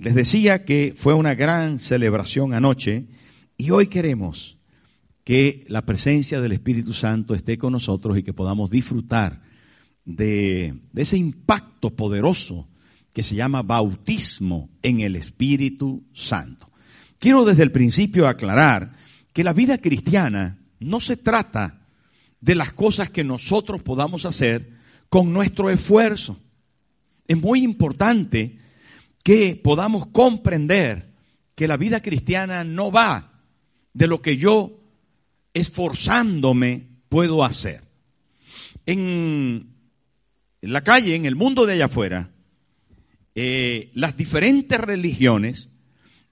[0.00, 3.04] Les decía que fue una gran celebración anoche
[3.58, 4.56] y hoy queremos
[5.24, 9.42] que la presencia del Espíritu Santo esté con nosotros y que podamos disfrutar
[10.06, 12.66] de, ese impacto poderoso
[13.12, 16.70] que se llama bautismo en el Espíritu Santo.
[17.18, 18.94] Quiero desde el principio aclarar
[19.34, 21.82] que la vida cristiana no se trata
[22.40, 24.78] de las cosas que nosotros podamos hacer
[25.10, 26.40] con nuestro esfuerzo.
[27.28, 28.60] Es muy importante
[29.22, 31.12] que podamos comprender
[31.54, 33.42] que la vida cristiana no va
[33.92, 34.80] de lo que yo
[35.52, 37.82] esforzándome puedo hacer.
[38.86, 39.74] En
[40.60, 42.30] la calle, en el mundo de allá afuera,
[43.34, 45.68] eh, las diferentes religiones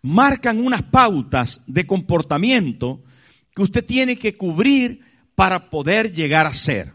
[0.03, 3.03] marcan unas pautas de comportamiento
[3.55, 5.03] que usted tiene que cubrir
[5.35, 6.95] para poder llegar a ser.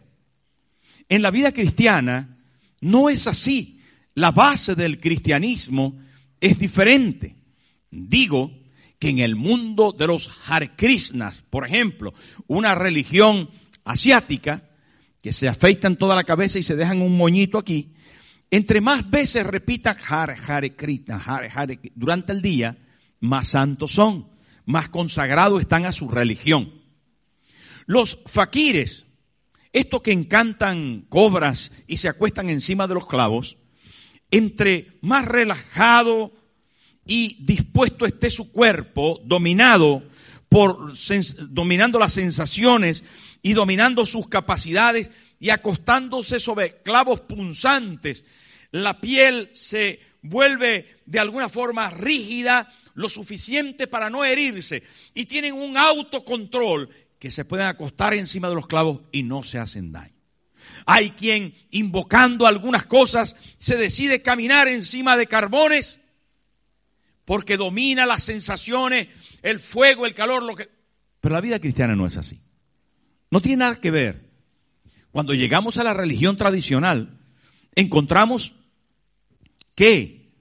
[1.09, 2.37] En la vida cristiana
[2.81, 3.72] no es así.
[4.15, 5.97] La base del cristianismo
[6.39, 7.35] es diferente.
[7.89, 8.51] Digo
[8.99, 12.13] que en el mundo de los Hare Krishnas, por ejemplo,
[12.47, 13.49] una religión
[13.83, 14.69] asiática,
[15.21, 17.93] que se afeitan toda la cabeza y se dejan un moñito aquí,
[18.51, 22.77] entre más veces repitan Hare Hare Krishna, Hare Hare durante el día,
[23.19, 24.29] más santos son,
[24.65, 26.73] más consagrados están a su religión.
[27.85, 29.05] Los faquires,
[29.71, 33.57] estos que encantan cobras y se acuestan encima de los clavos,
[34.33, 36.33] entre más relajado
[37.05, 40.01] y dispuesto esté su cuerpo, dominado
[40.49, 40.93] por,
[41.49, 43.03] dominando las sensaciones
[43.43, 48.25] y dominando sus capacidades y acostándose sobre clavos punzantes,
[48.71, 54.81] la piel se vuelve de alguna forma rígida, lo suficiente para no herirse,
[55.13, 59.59] y tienen un autocontrol que se pueden acostar encima de los clavos y no se
[59.59, 60.12] hacen daño.
[60.85, 65.99] Hay quien invocando algunas cosas se decide caminar encima de carbones
[67.25, 69.07] porque domina las sensaciones,
[69.41, 70.69] el fuego, el calor, lo que...
[71.21, 72.41] Pero la vida cristiana no es así.
[73.31, 74.29] No tiene nada que ver.
[75.11, 77.19] Cuando llegamos a la religión tradicional,
[77.75, 78.53] encontramos
[79.75, 80.33] que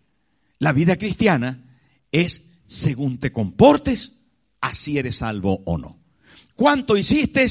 [0.58, 1.78] la vida cristiana
[2.10, 4.14] es según te comportes,
[4.60, 6.00] así eres salvo o no.
[6.54, 7.48] ¿Cuánto hiciste?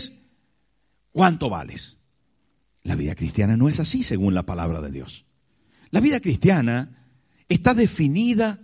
[1.12, 1.98] ¿Cuánto vales?
[2.84, 5.26] La vida cristiana no es así según la palabra de Dios.
[5.92, 7.08] La vida cristiana
[7.48, 8.60] está definida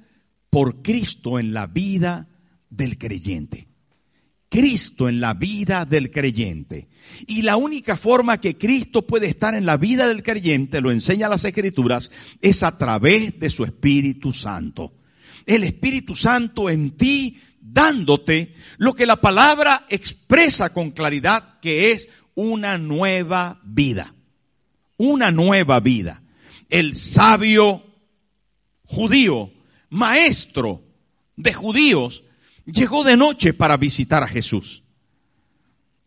[0.49, 2.27] por Cristo en la vida
[2.69, 3.67] del creyente.
[4.49, 6.87] Cristo en la vida del creyente.
[7.27, 11.29] Y la única forma que Cristo puede estar en la vida del creyente, lo enseña
[11.29, 12.09] las escrituras,
[12.41, 14.93] es a través de su Espíritu Santo.
[15.45, 22.09] El Espíritu Santo en ti dándote lo que la palabra expresa con claridad, que es
[22.37, 24.13] una nueva vida.
[24.95, 26.21] Una nueva vida.
[26.69, 27.83] El sabio
[28.85, 29.51] judío
[29.89, 30.83] maestro
[31.35, 32.23] de judíos,
[32.65, 34.83] llegó de noche para visitar a Jesús.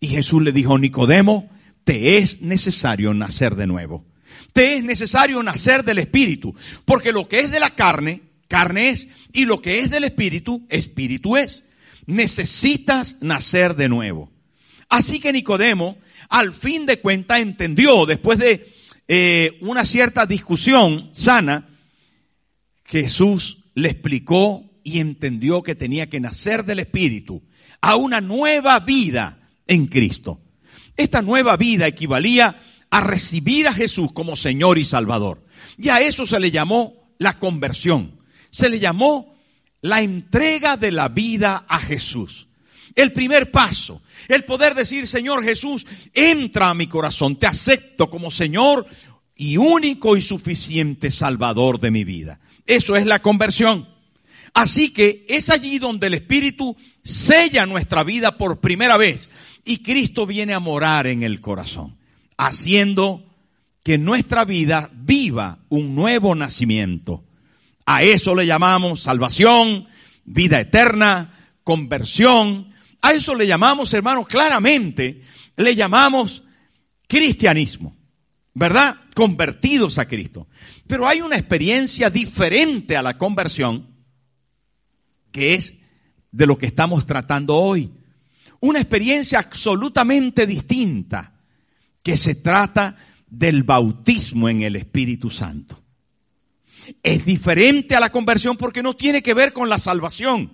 [0.00, 1.50] Y Jesús le dijo, Nicodemo,
[1.84, 4.04] te es necesario nacer de nuevo.
[4.52, 6.54] Te es necesario nacer del Espíritu,
[6.84, 10.66] porque lo que es de la carne, carne es, y lo que es del Espíritu,
[10.68, 11.62] Espíritu es.
[12.06, 14.30] Necesitas nacer de nuevo.
[14.88, 15.98] Así que Nicodemo,
[16.30, 18.72] al fin de cuentas, entendió, después de
[19.08, 21.68] eh, una cierta discusión sana,
[22.84, 27.42] Jesús le explicó y entendió que tenía que nacer del Espíritu
[27.80, 30.40] a una nueva vida en Cristo.
[30.96, 32.60] Esta nueva vida equivalía
[32.90, 35.44] a recibir a Jesús como Señor y Salvador.
[35.78, 38.20] Y a eso se le llamó la conversión.
[38.50, 39.34] Se le llamó
[39.80, 42.48] la entrega de la vida a Jesús.
[42.94, 48.30] El primer paso, el poder decir, Señor Jesús, entra a mi corazón, te acepto como
[48.30, 48.86] Señor
[49.36, 52.40] y único y suficiente Salvador de mi vida.
[52.66, 53.88] Eso es la conversión.
[54.52, 59.30] Así que es allí donde el Espíritu sella nuestra vida por primera vez
[59.64, 61.96] y Cristo viene a morar en el corazón,
[62.36, 63.24] haciendo
[63.82, 67.24] que nuestra vida viva un nuevo nacimiento.
[67.86, 69.86] A eso le llamamos salvación,
[70.24, 71.32] vida eterna,
[71.64, 72.69] conversión.
[73.02, 75.22] A eso le llamamos, hermanos, claramente,
[75.56, 76.42] le llamamos
[77.06, 78.00] cristianismo.
[78.54, 78.96] ¿verdad?
[79.14, 80.48] Convertidos a Cristo.
[80.86, 83.88] Pero hay una experiencia diferente a la conversión,
[85.32, 85.74] que es
[86.30, 87.90] de lo que estamos tratando hoy.
[88.60, 91.34] Una experiencia absolutamente distinta,
[92.02, 95.82] que se trata del bautismo en el Espíritu Santo.
[97.02, 100.52] Es diferente a la conversión porque no tiene que ver con la salvación.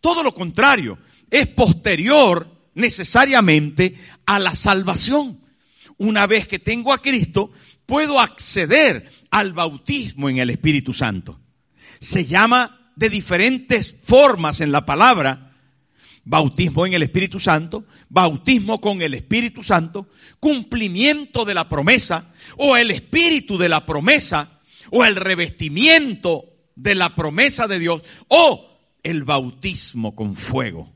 [0.00, 0.98] Todo lo contrario,
[1.30, 3.94] es posterior necesariamente
[4.26, 5.44] a la salvación
[5.98, 7.50] una vez que tengo a Cristo,
[7.86, 11.40] puedo acceder al bautismo en el Espíritu Santo.
[12.00, 15.52] Se llama de diferentes formas en la palabra.
[16.26, 20.08] Bautismo en el Espíritu Santo, bautismo con el Espíritu Santo,
[20.40, 24.60] cumplimiento de la promesa, o el Espíritu de la promesa,
[24.90, 26.46] o el revestimiento
[26.76, 30.93] de la promesa de Dios, o el bautismo con fuego.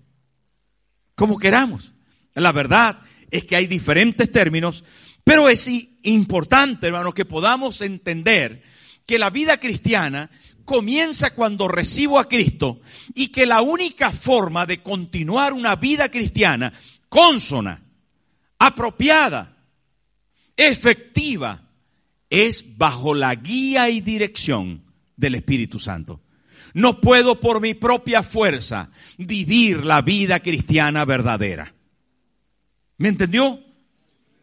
[1.18, 1.94] Como queramos.
[2.34, 4.84] La verdad es que hay diferentes términos,
[5.24, 5.68] pero es
[6.04, 8.62] importante, hermano, que podamos entender
[9.04, 10.30] que la vida cristiana
[10.64, 12.80] comienza cuando recibo a Cristo
[13.16, 16.72] y que la única forma de continuar una vida cristiana
[17.08, 17.82] consona,
[18.56, 19.56] apropiada,
[20.56, 21.68] efectiva,
[22.30, 24.84] es bajo la guía y dirección
[25.16, 26.20] del Espíritu Santo.
[26.78, 31.74] No puedo por mi propia fuerza vivir la vida cristiana verdadera.
[32.98, 33.58] ¿Me entendió?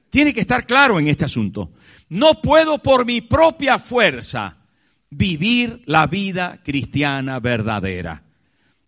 [0.09, 1.71] Tiene que estar claro en este asunto.
[2.09, 4.57] No puedo por mi propia fuerza
[5.09, 8.23] vivir la vida cristiana verdadera.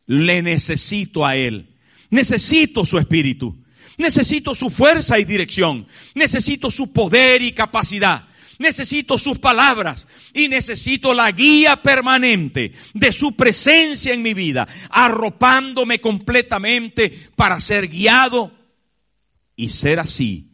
[0.07, 1.69] Le necesito a Él.
[2.09, 3.63] Necesito su espíritu.
[3.97, 5.87] Necesito su fuerza y dirección.
[6.15, 8.27] Necesito su poder y capacidad.
[8.59, 16.01] Necesito sus palabras y necesito la guía permanente de su presencia en mi vida, arropándome
[16.01, 18.51] completamente para ser guiado
[19.55, 20.49] y ser así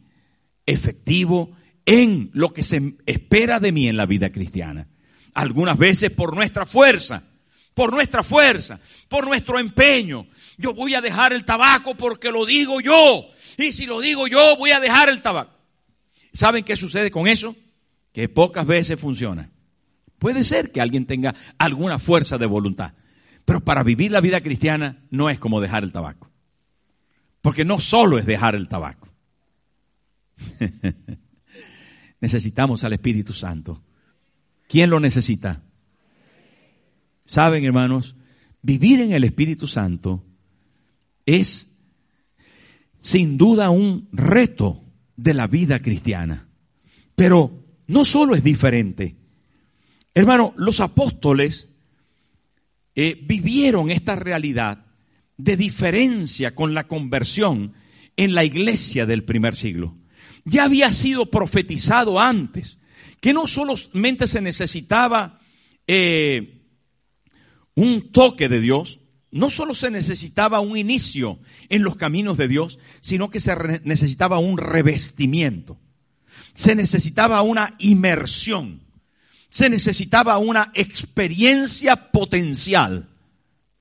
[0.66, 1.56] efectivo
[1.86, 4.88] en lo que se espera de mí en la vida cristiana.
[5.34, 7.24] Algunas veces por nuestra fuerza,
[7.74, 10.26] por nuestra fuerza, por nuestro empeño.
[10.56, 13.28] Yo voy a dejar el tabaco porque lo digo yo.
[13.58, 15.52] Y si lo digo yo, voy a dejar el tabaco.
[16.32, 17.54] ¿Saben qué sucede con eso?
[18.14, 19.50] Que pocas veces funciona.
[20.18, 22.94] Puede ser que alguien tenga alguna fuerza de voluntad,
[23.44, 26.30] pero para vivir la vida cristiana no es como dejar el tabaco.
[27.42, 29.10] Porque no solo es dejar el tabaco.
[32.22, 33.82] Necesitamos al Espíritu Santo
[34.68, 35.62] ¿Quién lo necesita?
[37.26, 38.16] Saben, hermanos,
[38.62, 40.24] vivir en el Espíritu Santo
[41.26, 41.68] es
[42.98, 44.82] sin duda un reto
[45.16, 46.48] de la vida cristiana.
[47.14, 49.16] Pero no solo es diferente.
[50.14, 51.68] Hermano, los apóstoles
[52.94, 54.86] eh, vivieron esta realidad
[55.36, 57.74] de diferencia con la conversión
[58.16, 59.96] en la iglesia del primer siglo.
[60.44, 62.78] Ya había sido profetizado antes
[63.20, 65.40] que no solamente se necesitaba
[65.86, 66.60] eh,
[67.74, 72.78] un toque de Dios, no solo se necesitaba un inicio en los caminos de Dios,
[73.00, 75.80] sino que se necesitaba un revestimiento.
[76.54, 78.80] Se necesitaba una inmersión.
[79.48, 83.08] Se necesitaba una experiencia potencial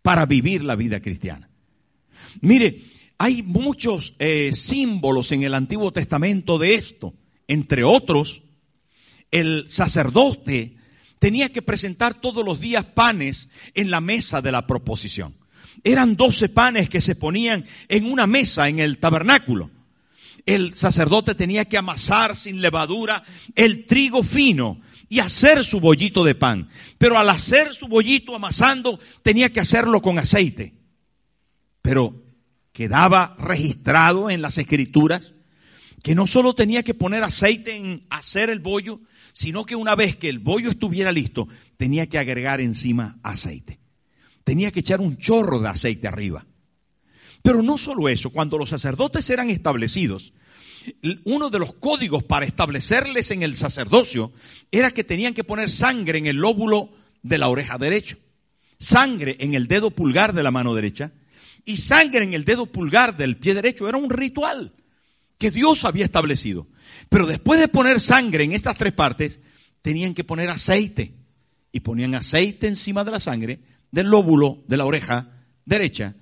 [0.02, 1.50] para vivir la vida cristiana.
[2.42, 2.84] Mire,
[3.18, 7.14] hay muchos eh, símbolos en el Antiguo Testamento de esto.
[7.48, 8.44] Entre otros,
[9.32, 10.76] el sacerdote
[11.20, 15.36] tenía que presentar todos los días panes en la mesa de la proposición.
[15.84, 19.72] Eran doce panes que se ponían en una mesa en el tabernáculo.
[20.46, 23.24] El sacerdote tenía que amasar sin levadura
[23.56, 26.70] el trigo fino y hacer su bollito de pan.
[26.98, 30.74] Pero al hacer su bollito amasando tenía que hacerlo con aceite.
[31.82, 32.24] Pero
[32.74, 35.34] quedaba registrado en las escrituras
[36.04, 39.00] que no solo tenía que poner aceite en hacer el bollo,
[39.32, 41.48] sino que una vez que el bollo estuviera listo,
[41.78, 43.80] tenía que agregar encima aceite.
[44.44, 46.46] Tenía que echar un chorro de aceite arriba.
[47.44, 50.34] Pero no solo eso, cuando los sacerdotes eran establecidos,
[51.26, 54.32] uno de los códigos para establecerles en el sacerdocio
[54.72, 58.18] era que tenían que poner sangre en el lóbulo de la oreja derecha,
[58.80, 61.12] sangre en el dedo pulgar de la mano derecha
[61.66, 63.88] y sangre en el dedo pulgar del pie derecho.
[63.88, 64.74] Era un ritual
[65.38, 66.68] que Dios había establecido.
[67.10, 69.40] Pero después de poner sangre en estas tres partes,
[69.82, 71.14] tenían que poner aceite.
[71.72, 73.60] Y ponían aceite encima de la sangre,
[73.92, 75.32] del lóbulo de la oreja
[75.66, 76.16] derecha,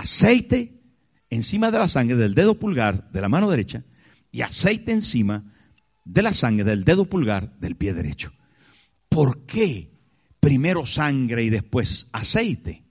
[0.00, 0.82] aceite
[1.30, 3.84] encima de la sangre del dedo pulgar de la mano derecha
[4.30, 5.52] y aceite encima
[6.04, 8.32] de la sangre del dedo pulgar del pie derecho.
[9.08, 9.90] ¿Por qué
[10.38, 12.84] primero sangre y después aceite?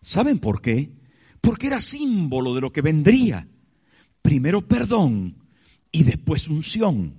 [0.00, 0.92] ¿Saben por qué?
[1.40, 3.46] Porque era símbolo de lo que vendría.
[4.22, 5.36] Primero perdón
[5.92, 7.18] y después unción.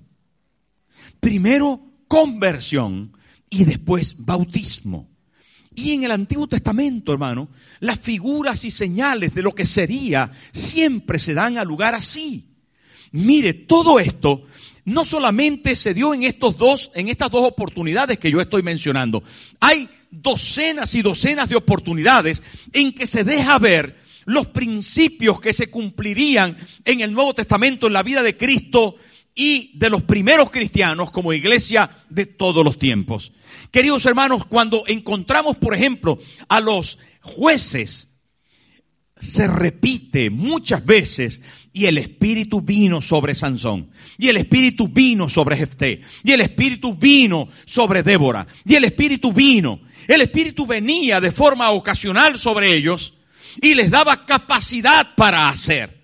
[1.20, 3.16] Primero conversión
[3.50, 5.10] y después bautismo.
[5.74, 7.50] Y en el Antiguo Testamento, hermano,
[7.80, 12.46] las figuras y señales de lo que sería siempre se dan a lugar así.
[13.12, 14.46] Mire, todo esto
[14.86, 19.24] no solamente se dio en estos dos, en estas dos oportunidades que yo estoy mencionando.
[19.60, 25.70] Hay docenas y docenas de oportunidades en que se deja ver los principios que se
[25.70, 28.96] cumplirían en el Nuevo Testamento, en la vida de Cristo,
[29.36, 33.32] y de los primeros cristianos como iglesia de todos los tiempos.
[33.72, 36.20] Queridos hermanos, cuando encontramos, por ejemplo,
[36.50, 38.08] a los jueces,
[39.22, 45.58] se repite muchas veces y el espíritu vino sobre Sansón y el espíritu vino sobre
[45.58, 51.32] Jefté y el espíritu vino sobre Débora y el espíritu vino el espíritu venía de
[51.32, 53.14] forma ocasional sobre ellos
[53.62, 56.02] y les daba capacidad para hacer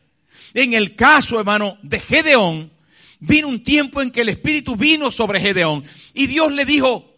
[0.54, 2.72] en el caso hermano de Gedeón
[3.20, 5.84] vino un tiempo en que el espíritu vino sobre Gedeón
[6.14, 7.16] y Dios le dijo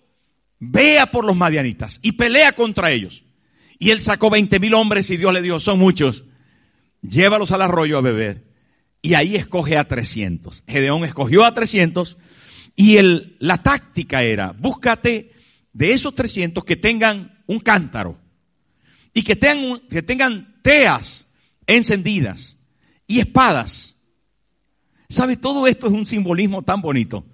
[0.59, 3.23] vea por los madianitas y pelea contra ellos
[3.79, 6.25] y él sacó 20 mil hombres y Dios le dijo, son muchos,
[7.01, 8.43] llévalos al arroyo a beber.
[9.01, 10.65] Y ahí escoge a 300.
[10.67, 12.17] Gedeón escogió a 300
[12.75, 15.31] y el, la táctica era, búscate
[15.71, 18.19] de esos 300 que tengan un cántaro
[19.13, 21.29] y que tengan, que tengan teas
[21.65, 22.57] encendidas
[23.07, 23.95] y espadas.
[25.09, 25.37] ¿Sabe?
[25.37, 27.25] Todo esto es un simbolismo tan bonito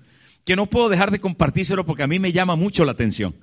[0.45, 3.35] que no puedo dejar de compartírselo porque a mí me llama mucho la atención.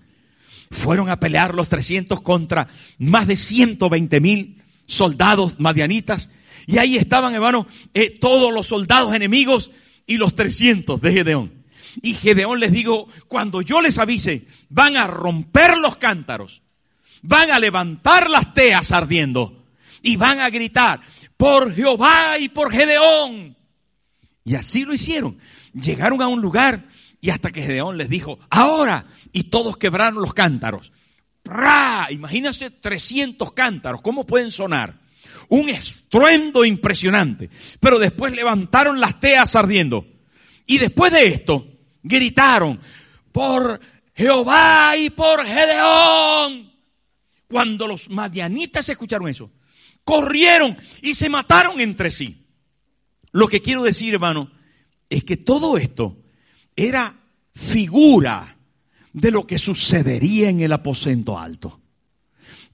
[0.71, 6.31] Fueron a pelear los 300 contra más de 120 mil soldados madianitas.
[6.67, 9.71] Y ahí estaban, hermano, eh, todos los soldados enemigos
[10.07, 11.53] y los 300 de Gedeón.
[12.01, 16.63] Y Gedeón les digo, cuando yo les avise, van a romper los cántaros,
[17.21, 19.67] van a levantar las teas ardiendo
[20.01, 21.03] y van a gritar,
[21.37, 23.57] por Jehová y por Gedeón.
[24.45, 25.39] Y así lo hicieron.
[25.73, 26.87] Llegaron a un lugar
[27.21, 30.93] y hasta que Gedeón les dijo, ahora, y todos quebraron los cántaros.
[31.43, 32.09] ¡Pra!
[32.11, 35.01] Imagínense 300 cántaros, ¿cómo pueden sonar?
[35.49, 37.51] Un estruendo impresionante.
[37.79, 40.07] Pero después levantaron las teas ardiendo.
[40.67, 41.67] Y después de esto,
[42.03, 42.81] gritaron,
[43.31, 43.81] por
[44.15, 46.73] Jehová y por Gedeón.
[47.49, 49.51] Cuando los madianitas escucharon eso,
[50.05, 52.42] corrieron y se mataron entre sí.
[53.33, 54.51] Lo que quiero decir, hermano,
[55.09, 56.17] es que todo esto
[56.77, 57.15] era
[57.55, 58.57] figura
[59.13, 61.81] de lo que sucedería en el aposento alto.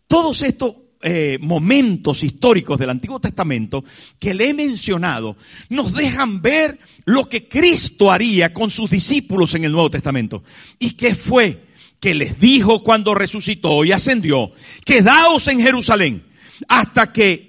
[0.06, 3.84] Todos estos eh, momentos históricos del Antiguo Testamento
[4.18, 5.36] que le he mencionado
[5.68, 10.42] nos dejan ver lo que Cristo haría con sus discípulos en el Nuevo Testamento.
[10.78, 11.66] ¿Y qué fue?
[12.00, 14.52] Que les dijo cuando resucitó y ascendió,
[14.84, 16.24] quedaos en Jerusalén
[16.66, 17.47] hasta que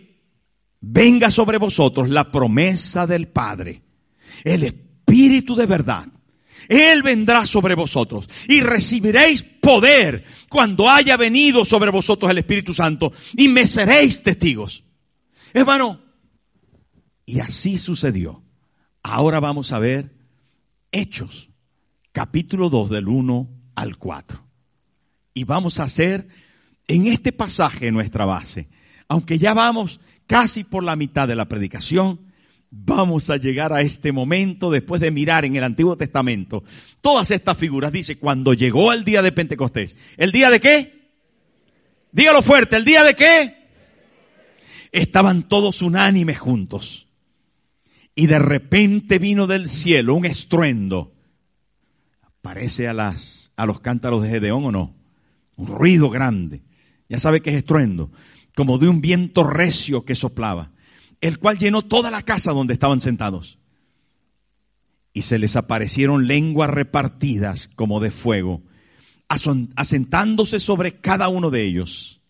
[0.81, 3.81] venga sobre vosotros la promesa del Padre,
[4.43, 6.07] el Espíritu de verdad
[6.69, 13.11] él vendrá sobre vosotros y recibiréis poder cuando haya venido sobre vosotros el Espíritu Santo
[13.35, 14.83] y me seréis testigos.
[15.51, 15.99] Hermano,
[17.25, 18.43] y así sucedió.
[19.01, 20.15] Ahora vamos a ver
[20.91, 21.49] Hechos,
[22.11, 24.47] capítulo 2 del 1 al 4.
[25.33, 26.27] Y vamos a hacer
[26.87, 28.69] en este pasaje nuestra base.
[29.07, 32.19] Aunque ya vamos casi por la mitad de la predicación,
[32.69, 36.63] vamos a llegar a este momento después de mirar en el Antiguo Testamento
[37.01, 37.91] todas estas figuras.
[37.91, 39.97] Dice, cuando llegó el día de Pentecostés.
[40.17, 40.99] ¿El día de qué?
[42.11, 43.55] Dígalo fuerte, ¿el día de qué?
[44.91, 47.07] Estaban todos unánimes juntos.
[48.13, 51.11] Y de repente vino del cielo un estruendo.
[52.43, 54.95] Parece a las, a los cántaros de Gedeón o no.
[55.55, 56.61] Un ruido grande.
[57.07, 58.11] Ya sabe que es estruendo.
[58.59, 60.71] Como de un viento recio que soplaba
[61.21, 63.57] el cual llenó toda la casa donde estaban sentados.
[65.13, 68.61] Y se les aparecieron lenguas repartidas como de fuego,
[69.27, 72.21] asentándose sobre cada uno de ellos.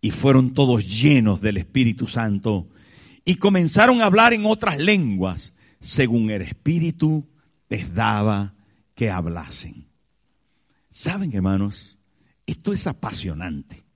[0.00, 2.68] Y fueron todos llenos del Espíritu Santo
[3.24, 7.26] y comenzaron a hablar en otras lenguas, según el Espíritu
[7.68, 8.54] les daba
[8.94, 9.86] que hablasen.
[10.90, 11.98] ¿Saben, hermanos?
[12.46, 13.89] Esto es apasionante.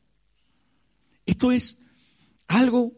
[1.26, 1.78] Esto es
[2.46, 2.92] algo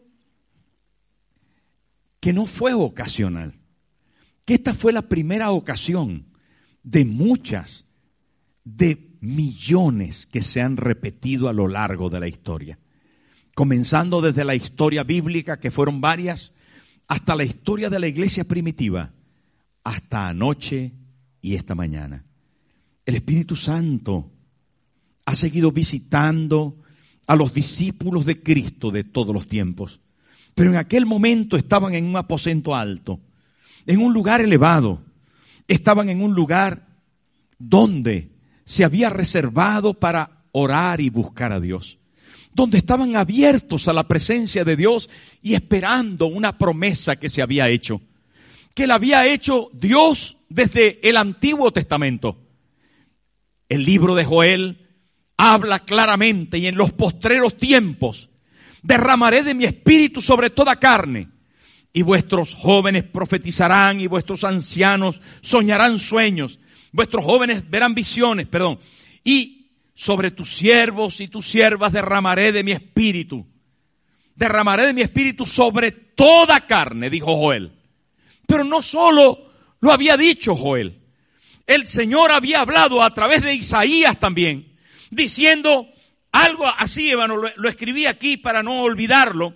[2.19, 3.53] que no fue ocasional,
[4.45, 6.25] que esta fue la primera ocasión
[6.83, 7.85] de muchas,
[8.63, 12.79] de millones que se han repetido a lo largo de la historia.
[13.55, 16.53] Comenzando desde la historia bíblica, que fueron varias,
[17.07, 19.13] hasta la historia de la iglesia primitiva,
[19.83, 20.93] hasta anoche
[21.41, 22.25] y esta mañana.
[23.05, 24.31] El Espíritu Santo
[25.25, 26.83] ha seguido visitando
[27.27, 29.99] a los discípulos de Cristo de todos los tiempos.
[30.55, 33.19] Pero en aquel momento estaban en un aposento alto,
[33.85, 35.03] en un lugar elevado.
[35.67, 36.87] Estaban en un lugar
[37.59, 38.31] donde
[38.63, 41.99] se había reservado para orar y buscar a Dios.
[42.53, 45.09] Donde estaban abiertos a la presencia de Dios
[45.43, 48.01] y esperando una promesa que se había hecho.
[48.73, 52.37] Que la había hecho Dios desde el Antiguo Testamento.
[53.69, 54.86] El libro de Joel
[55.37, 58.29] habla claramente y en los postreros tiempos
[58.81, 61.29] derramaré de mi espíritu sobre toda carne.
[61.93, 66.59] y vuestros jóvenes profetizarán y vuestros ancianos soñarán sueños,
[66.91, 68.79] vuestros jóvenes verán visiones, perdón,
[69.23, 73.47] y sobre tus siervos y tus siervas derramaré de mi espíritu.
[74.35, 77.71] Derramaré de mi espíritu sobre toda carne, dijo Joel.
[78.45, 81.01] Pero no solo lo había dicho Joel.
[81.65, 84.66] El Señor había hablado a través de Isaías también,
[85.11, 85.89] diciendo
[86.31, 89.55] algo así, hermano, lo, lo escribí aquí para no olvidarlo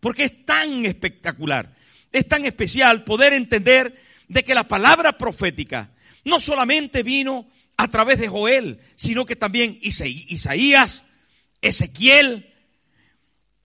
[0.00, 1.74] porque es tan espectacular,
[2.12, 5.90] es tan especial poder entender de que la palabra profética
[6.24, 11.04] no solamente vino a través de Joel, sino que también Isaías,
[11.60, 12.52] Ezequiel,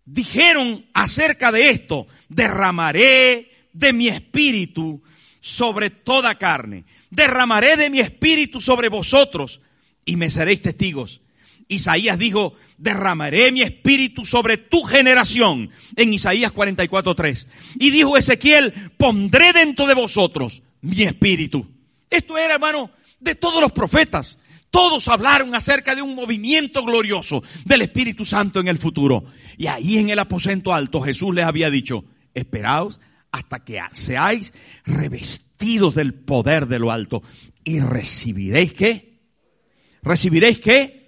[0.06, 5.02] dijeron acerca de esto, derramaré de mi espíritu
[5.40, 9.62] sobre toda carne, derramaré de mi espíritu sobre vosotros
[10.06, 11.22] y me seréis testigos.
[11.68, 17.48] Isaías dijo, derramaré mi espíritu sobre tu generación, en Isaías 44.3.
[17.80, 21.66] Y dijo Ezequiel, pondré dentro de vosotros mi espíritu.
[22.10, 24.38] Esto era, hermano, de todos los profetas.
[24.70, 29.26] Todos hablaron acerca de un movimiento glorioso del Espíritu Santo en el futuro.
[29.58, 33.00] Y ahí en el aposento alto Jesús les había dicho, esperaos
[33.32, 34.54] hasta que seáis
[34.86, 37.24] revestidos del poder de lo alto
[37.64, 39.11] y recibiréis qué?
[40.04, 41.02] ¿Recibiréis qué?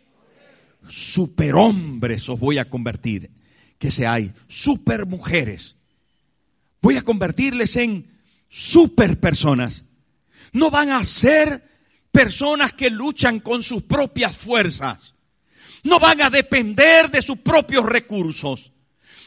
[0.88, 3.32] superhombres os voy a convertir,
[3.78, 5.76] que seáis supermujeres.
[6.82, 8.12] Voy a convertirles en
[8.50, 9.86] superpersonas.
[10.52, 11.64] No van a ser
[12.12, 15.16] personas que luchan con sus propias fuerzas.
[15.84, 18.72] No van a depender de sus propios recursos.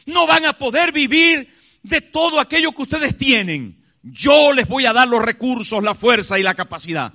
[0.05, 3.83] No van a poder vivir de todo aquello que ustedes tienen.
[4.01, 7.13] Yo les voy a dar los recursos, la fuerza y la capacidad.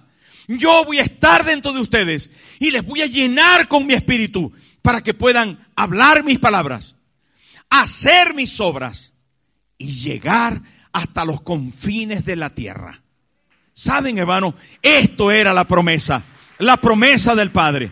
[0.49, 4.53] Yo voy a estar dentro de ustedes y les voy a llenar con mi espíritu
[4.83, 6.97] para que puedan hablar mis palabras,
[7.71, 9.13] hacer mis obras
[9.79, 13.03] y llegar hasta los confines de la tierra.
[13.75, 16.25] Saben, hermano, esto era la promesa,
[16.59, 17.91] la promesa del Padre.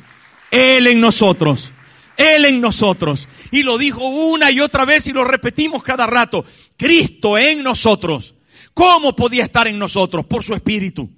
[0.51, 1.71] Él en nosotros,
[2.17, 3.29] Él en nosotros.
[3.51, 6.45] Y lo dijo una y otra vez y lo repetimos cada rato.
[6.77, 8.35] Cristo en nosotros.
[8.75, 10.27] ¿Cómo podía estar en nosotros?
[10.27, 11.11] Por su espíritu.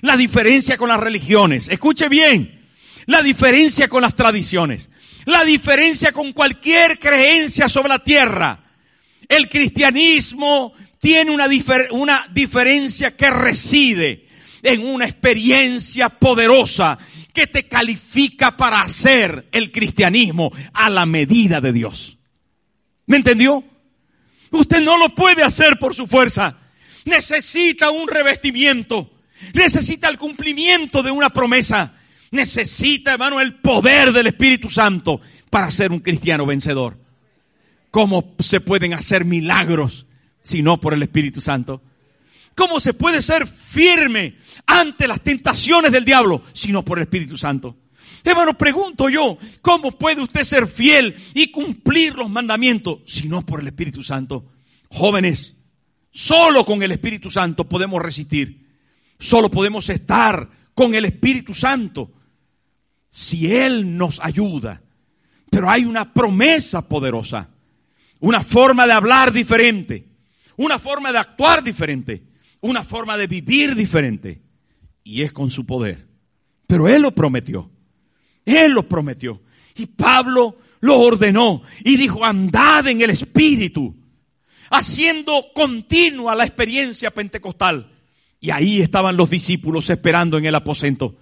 [0.00, 1.68] La diferencia con las religiones.
[1.68, 2.68] Escuche bien.
[3.06, 4.88] La diferencia con las tradiciones.
[5.24, 8.64] La diferencia con cualquier creencia sobre la tierra.
[9.28, 11.48] El cristianismo tiene una,
[11.90, 14.28] una diferencia que reside
[14.62, 16.98] en una experiencia poderosa
[17.32, 22.18] que te califica para hacer el cristianismo a la medida de Dios.
[23.06, 23.64] ¿Me entendió?
[24.50, 26.58] Usted no lo puede hacer por su fuerza.
[27.04, 29.10] Necesita un revestimiento.
[29.54, 31.94] Necesita el cumplimiento de una promesa.
[32.30, 36.98] Necesita, hermano, el poder del Espíritu Santo para ser un cristiano vencedor.
[37.90, 40.06] ¿Cómo se pueden hacer milagros
[40.40, 41.82] si no por el Espíritu Santo?
[42.54, 47.36] ¿Cómo se puede ser firme ante las tentaciones del diablo si no por el Espíritu
[47.36, 47.76] Santo?
[48.24, 53.60] Hermano, pregunto yo, ¿cómo puede usted ser fiel y cumplir los mandamientos si no por
[53.60, 54.46] el Espíritu Santo?
[54.88, 55.56] Jóvenes,
[56.12, 58.61] solo con el Espíritu Santo podemos resistir.
[59.18, 62.12] Solo podemos estar con el Espíritu Santo
[63.10, 64.82] si Él nos ayuda.
[65.50, 67.50] Pero hay una promesa poderosa,
[68.20, 70.08] una forma de hablar diferente,
[70.56, 72.24] una forma de actuar diferente,
[72.60, 74.40] una forma de vivir diferente.
[75.04, 76.06] Y es con su poder.
[76.66, 77.70] Pero Él lo prometió.
[78.46, 79.42] Él lo prometió.
[79.74, 83.94] Y Pablo lo ordenó y dijo, andad en el Espíritu,
[84.70, 87.91] haciendo continua la experiencia pentecostal.
[88.42, 91.16] Y ahí estaban los discípulos esperando en el aposento.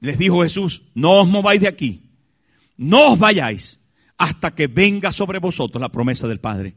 [0.00, 2.10] Les dijo Jesús, no os mováis de aquí,
[2.78, 3.78] no os vayáis
[4.16, 6.74] hasta que venga sobre vosotros la promesa del Padre.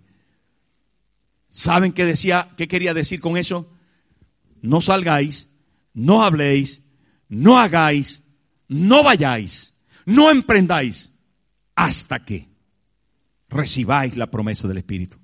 [1.51, 3.71] ¿Saben qué decía, qué quería decir con eso?
[4.61, 5.47] No salgáis,
[5.93, 6.81] no habléis,
[7.29, 8.23] no hagáis,
[8.67, 9.73] no vayáis,
[10.05, 11.13] no emprendáis
[11.75, 12.49] hasta que
[13.47, 15.20] recibáis la promesa del Espíritu.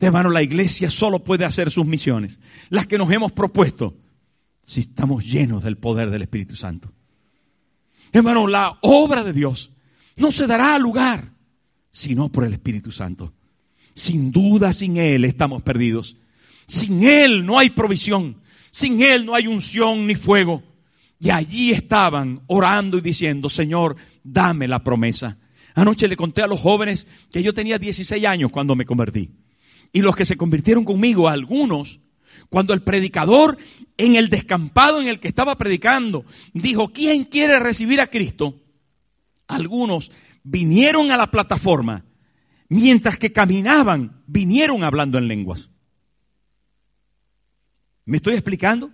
[0.00, 2.38] Hermano, la iglesia solo puede hacer sus misiones,
[2.70, 3.94] las que nos hemos propuesto,
[4.62, 6.90] si estamos llenos del poder del Espíritu Santo.
[8.10, 9.70] Hermano, la obra de Dios
[10.16, 11.32] no se dará lugar
[11.92, 13.34] sino por el Espíritu Santo.
[13.94, 16.16] Sin duda, sin Él estamos perdidos.
[16.66, 18.36] Sin Él no hay provisión.
[18.70, 20.62] Sin Él no hay unción ni fuego.
[21.18, 25.36] Y allí estaban orando y diciendo, Señor, dame la promesa.
[25.74, 29.30] Anoche le conté a los jóvenes que yo tenía 16 años cuando me convertí
[29.92, 32.00] y los que se convirtieron conmigo, algunos,
[32.48, 33.58] cuando el predicador
[33.96, 38.60] en el descampado en el que estaba predicando dijo, ¿quién quiere recibir a Cristo?
[39.46, 40.10] Algunos
[40.42, 42.04] vinieron a la plataforma,
[42.68, 45.70] mientras que caminaban, vinieron hablando en lenguas.
[48.04, 48.90] ¿Me estoy explicando?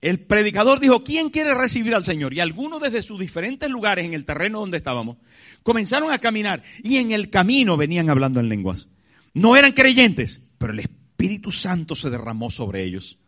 [0.00, 2.32] El predicador dijo, ¿quién quiere recibir al Señor?
[2.32, 5.16] Y algunos desde sus diferentes lugares en el terreno donde estábamos
[5.62, 8.88] comenzaron a caminar y en el camino venían hablando en lenguas.
[9.36, 13.18] No eran creyentes, pero el Espíritu Santo se derramó sobre ellos.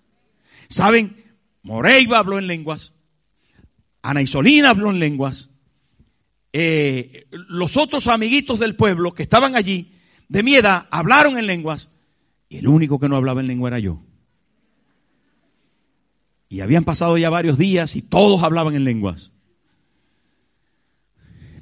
[0.71, 1.23] ¿Saben?
[1.63, 2.95] Moreiva habló en lenguas,
[4.01, 5.51] Ana Isolina habló en lenguas,
[6.55, 9.93] eh, los otros amiguitos del pueblo que estaban allí,
[10.31, 11.91] de mi edad, hablaron en lenguas,
[12.49, 14.01] y el único que no hablaba en lengua era yo.
[16.49, 19.31] Y habían pasado ya varios días y todos hablaban en lenguas.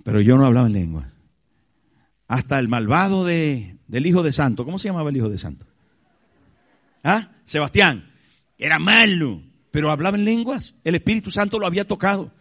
[0.04, 1.15] Pero yo no hablaba en lenguas.
[2.28, 4.64] Hasta el malvado de, del hijo de santo.
[4.64, 5.66] ¿Cómo se llamaba el hijo de santo?
[7.04, 7.30] ¿Ah?
[7.44, 8.10] Sebastián.
[8.58, 10.74] Era malo, pero hablaba en lenguas.
[10.82, 12.32] El Espíritu Santo lo había tocado.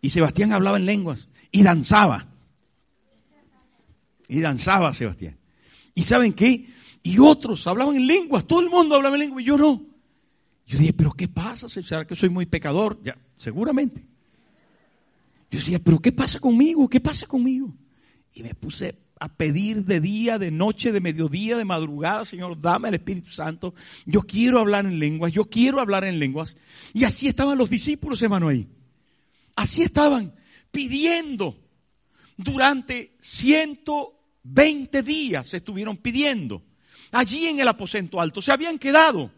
[0.00, 1.28] Y Sebastián hablaba en lenguas.
[1.50, 2.26] Y danzaba.
[4.28, 5.38] Y danzaba Sebastián.
[5.94, 6.68] ¿Y saben qué?
[7.02, 8.46] Y otros hablaban en lenguas.
[8.46, 9.82] Todo el mundo hablaba en lenguas y yo no.
[10.66, 11.68] Yo dije, pero ¿qué pasa?
[11.68, 12.98] ¿Será que soy muy pecador?
[13.02, 14.00] Ya, seguramente.
[15.50, 16.88] Yo decía, pero ¿qué pasa conmigo?
[16.88, 17.74] ¿Qué pasa conmigo?
[18.34, 22.88] Y me puse a pedir de día, de noche, de mediodía, de madrugada, Señor, dame
[22.88, 23.74] el Espíritu Santo.
[24.04, 26.56] Yo quiero hablar en lenguas, yo quiero hablar en lenguas.
[26.92, 28.66] Y así estaban los discípulos, hermano, ahí.
[29.56, 30.34] Así estaban
[30.70, 31.56] pidiendo.
[32.36, 36.62] Durante 120 días se estuvieron pidiendo.
[37.12, 39.30] Allí en el aposento alto se habían quedado.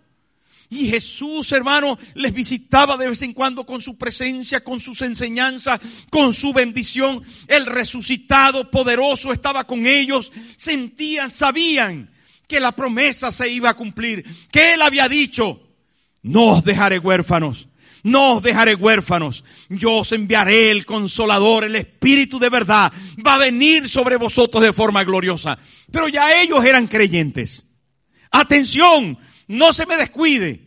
[0.68, 5.80] Y Jesús, hermano, les visitaba de vez en cuando con su presencia, con sus enseñanzas,
[6.10, 7.22] con su bendición.
[7.46, 10.32] El resucitado poderoso estaba con ellos.
[10.56, 12.10] Sentían, sabían
[12.48, 14.24] que la promesa se iba a cumplir.
[14.50, 15.60] Que Él había dicho,
[16.22, 17.68] no os dejaré huérfanos.
[18.02, 19.42] No os dejaré huérfanos.
[19.68, 22.92] Yo os enviaré el consolador, el espíritu de verdad.
[23.24, 25.58] Va a venir sobre vosotros de forma gloriosa.
[25.90, 27.64] Pero ya ellos eran creyentes.
[28.30, 29.18] Atención,
[29.48, 30.66] no se me descuide.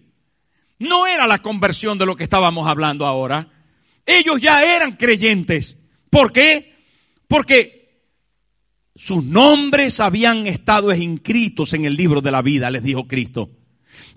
[0.79, 3.49] No era la conversión de lo que estábamos hablando ahora.
[4.05, 5.77] Ellos ya eran creyentes.
[6.09, 6.75] ¿Por qué?
[7.27, 8.03] Porque
[8.95, 13.49] sus nombres habían estado inscritos en el libro de la vida, les dijo Cristo.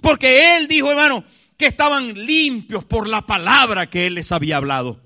[0.01, 1.25] Porque Él dijo, hermano,
[1.57, 5.01] que estaban limpios por la palabra que Él les había hablado.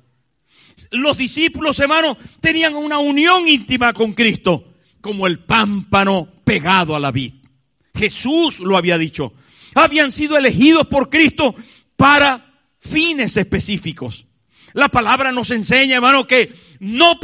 [0.90, 7.10] Los discípulos, hermano, tenían una unión íntima con Cristo, como el pámpano pegado a la
[7.10, 7.34] vid.
[7.94, 9.32] Jesús lo había dicho
[9.82, 11.54] habían sido elegidos por Cristo
[11.96, 14.26] para fines específicos.
[14.72, 17.18] La palabra nos enseña, hermano, que no,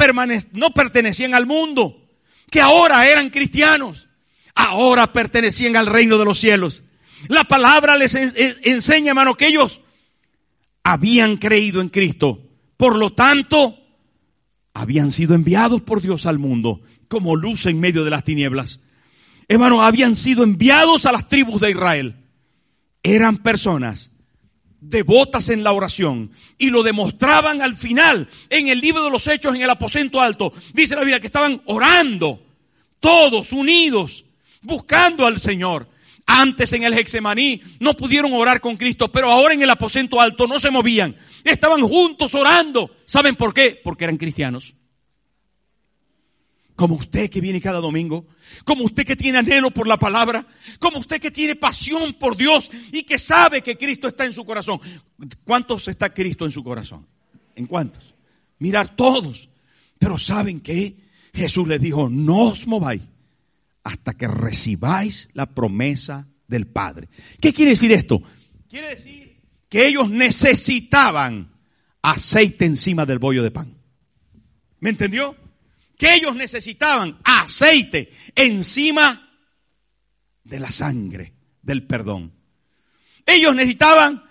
[0.52, 2.08] no pertenecían al mundo,
[2.50, 4.08] que ahora eran cristianos,
[4.54, 6.82] ahora pertenecían al reino de los cielos.
[7.28, 9.80] La palabra les enseña, hermano, que ellos
[10.82, 12.50] habían creído en Cristo.
[12.76, 13.78] Por lo tanto,
[14.74, 18.80] habían sido enviados por Dios al mundo como luz en medio de las tinieblas.
[19.48, 22.21] Hermano, habían sido enviados a las tribus de Israel
[23.02, 24.10] eran personas
[24.80, 29.54] devotas en la oración y lo demostraban al final en el libro de los hechos
[29.54, 30.52] en el aposento alto.
[30.72, 32.42] Dice la Biblia que estaban orando
[32.98, 34.24] todos unidos
[34.60, 35.88] buscando al Señor.
[36.24, 40.46] Antes en el Hexemaní no pudieron orar con Cristo, pero ahora en el aposento alto
[40.46, 41.16] no se movían.
[41.44, 42.90] Estaban juntos orando.
[43.06, 43.80] ¿Saben por qué?
[43.82, 44.74] Porque eran cristianos
[46.82, 48.26] como usted que viene cada domingo,
[48.64, 50.44] como usted que tiene anhelo por la palabra,
[50.80, 54.44] como usted que tiene pasión por Dios y que sabe que Cristo está en su
[54.44, 54.80] corazón.
[55.44, 57.06] ¿Cuántos está Cristo en su corazón?
[57.54, 58.16] ¿En cuántos?
[58.58, 59.48] Mirar todos.
[59.96, 60.96] Pero ¿saben qué?
[61.32, 63.02] Jesús les dijo, no os mováis
[63.84, 67.08] hasta que recibáis la promesa del Padre.
[67.40, 68.20] ¿Qué quiere decir esto?
[68.68, 71.52] Quiere decir que ellos necesitaban
[72.02, 73.72] aceite encima del bollo de pan.
[74.80, 75.36] ¿Me entendió?
[75.96, 79.30] Que ellos necesitaban aceite encima
[80.44, 82.32] de la sangre del perdón.
[83.24, 84.24] Ellos necesitaban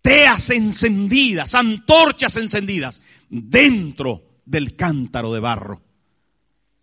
[0.00, 5.82] teas encendidas, antorchas encendidas dentro del cántaro de barro.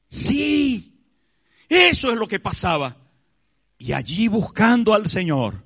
[0.08, 1.00] Sí,
[1.70, 2.98] eso es lo que pasaba.
[3.78, 5.64] Y allí buscando al Señor,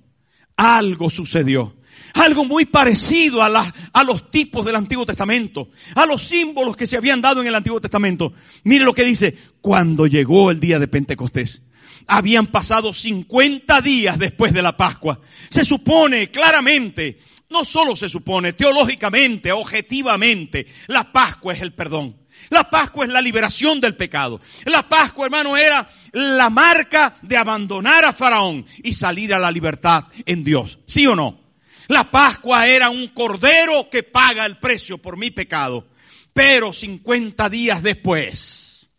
[0.55, 1.75] algo sucedió.
[2.13, 6.97] Algo muy parecido a, a los tipos del Antiguo Testamento, a los símbolos que se
[6.97, 8.33] habían dado en el Antiguo Testamento.
[8.63, 11.61] Mire lo que dice, cuando llegó el día de Pentecostés.
[12.07, 15.19] Habían pasado 50 días después de la Pascua.
[15.49, 22.15] Se supone claramente, no solo se supone, teológicamente, objetivamente, la Pascua es el perdón.
[22.49, 24.39] La Pascua es la liberación del pecado.
[24.65, 30.05] La Pascua, hermano, era la marca de abandonar a Faraón y salir a la libertad
[30.25, 30.79] en Dios.
[30.85, 31.44] ¿Sí o no?
[31.87, 35.87] La Pascua era un cordero que paga el precio por mi pecado.
[36.33, 38.89] Pero 50 días después,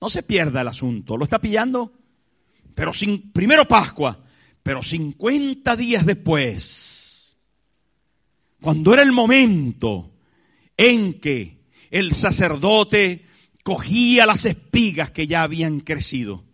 [0.00, 1.92] no se pierda el asunto, ¿lo está pillando?
[2.74, 4.20] Pero sin, primero Pascua,
[4.62, 7.36] Pero 50 días después,
[8.60, 10.12] cuando era el momento
[10.76, 13.26] en que el sacerdote
[13.64, 16.44] cogía las espigas que ya habían crecido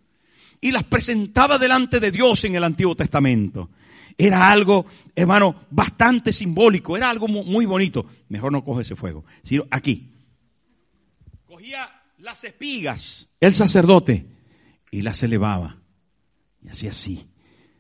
[0.61, 3.71] y las presentaba delante de Dios en el Antiguo Testamento.
[4.21, 8.05] Era algo, hermano, bastante simbólico, era algo muy bonito.
[8.29, 10.13] Mejor no coge ese fuego, sino aquí.
[11.47, 14.27] Cogía las espigas, el sacerdote,
[14.91, 15.79] y las elevaba.
[16.65, 17.29] Y hacía así,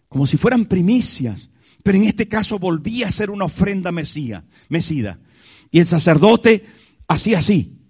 [0.08, 1.50] como si fueran primicias,
[1.82, 5.18] pero en este caso volvía a ser una ofrenda mesía, mesida.
[5.72, 6.66] Y el sacerdote
[7.08, 7.80] hacía así.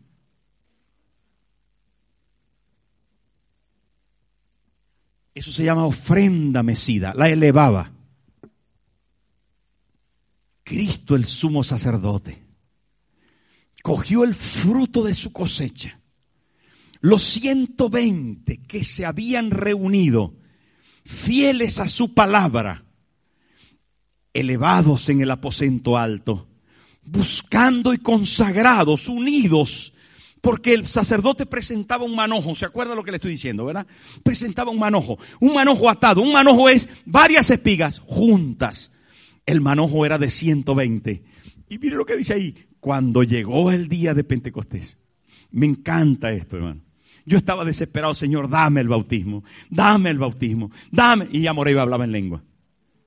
[5.34, 7.97] Eso se llama ofrenda mesida, la elevaba.
[10.68, 12.42] Cristo el sumo sacerdote
[13.82, 15.98] cogió el fruto de su cosecha.
[17.00, 20.34] Los 120 que se habían reunido,
[21.06, 22.84] fieles a su palabra,
[24.34, 26.46] elevados en el aposento alto,
[27.02, 29.94] buscando y consagrados, unidos,
[30.42, 33.86] porque el sacerdote presentaba un manojo, ¿se acuerda lo que le estoy diciendo, verdad?
[34.22, 38.90] Presentaba un manojo, un manojo atado, un manojo es varias espigas juntas.
[39.48, 41.22] El manojo era de 120.
[41.70, 44.98] Y mire lo que dice ahí, cuando llegó el día de Pentecostés.
[45.50, 46.82] Me encanta esto, hermano.
[47.24, 51.28] Yo estaba desesperado, Señor, dame el bautismo, dame el bautismo, dame.
[51.32, 52.44] Y ya Moreira hablaba en lengua.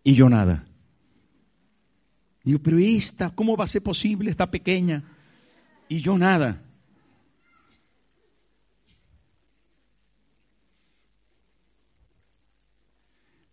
[0.04, 0.66] Y yo nada.
[2.44, 4.32] Digo, pero esta, ¿cómo va a ser posible?
[4.32, 5.04] Esta pequeña.
[5.90, 6.64] Y yo nada.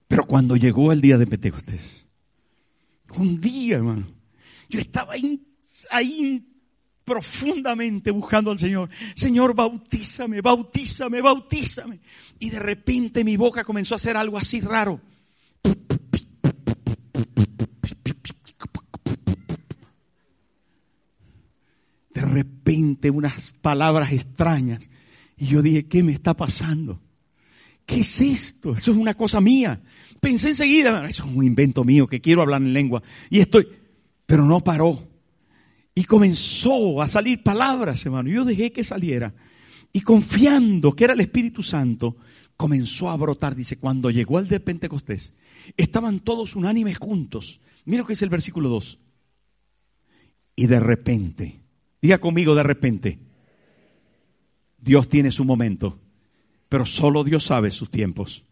[0.07, 2.08] Pero cuando llegó el día de Pentecostés,
[3.16, 4.07] un día, hermano,
[4.68, 5.14] yo estaba
[5.90, 6.44] ahí,
[7.05, 8.90] profundamente buscando al Señor.
[9.14, 12.01] Señor, bautízame, bautízame, bautízame.
[12.38, 15.01] Y de repente mi boca comenzó a hacer algo así raro.
[22.12, 24.90] De repente unas palabras extrañas.
[25.37, 27.01] Y yo dije, ¿qué me está pasando?
[27.88, 28.74] ¿Qué es esto?
[28.74, 29.81] Eso es una cosa mía.
[30.20, 33.03] Pensé enseguida, eso es un invento mío que quiero hablar en lengua.
[33.31, 33.66] Y estoy,
[34.27, 35.09] pero no paró.
[35.94, 38.29] Y comenzó a salir palabras, hermano.
[38.29, 39.33] Yo dejé que saliera.
[39.90, 42.18] Y confiando que era el Espíritu Santo,
[42.59, 43.57] comenzó a brotar.
[43.57, 45.33] Dice, cuando llegó el de Pentecostés,
[45.74, 47.59] estaban todos unánimes juntos.
[47.87, 48.98] Mira lo que dice el versículo 2.
[50.57, 51.62] Y de repente,
[52.03, 53.18] diga conmigo de repente,
[54.77, 55.98] Dios tiene su momento
[56.68, 58.44] pero solo Dios sabe sus tiempos.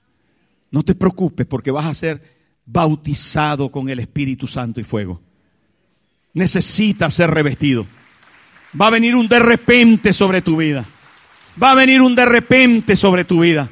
[0.70, 5.20] No te preocupes porque vas a ser bautizado con el Espíritu Santo y fuego.
[6.33, 7.87] Necesitas ser revestido.
[8.79, 10.87] Va a venir un de repente sobre tu vida.
[11.62, 13.70] Va a venir un de repente sobre tu vida.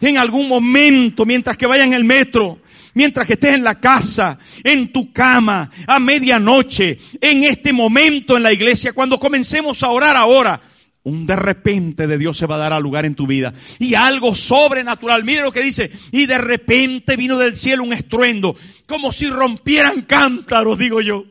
[0.00, 2.60] En algún momento, mientras que vaya en el metro,
[2.94, 8.42] mientras que estés en la casa, en tu cama, a medianoche, en este momento en
[8.42, 10.60] la iglesia, cuando comencemos a orar ahora,
[11.06, 13.54] un de repente de Dios se va a dar a lugar en tu vida.
[13.78, 15.22] Y algo sobrenatural.
[15.22, 15.88] Mire lo que dice.
[16.10, 18.56] Y de repente vino del cielo un estruendo.
[18.88, 21.24] Como si rompieran cántaros, digo yo.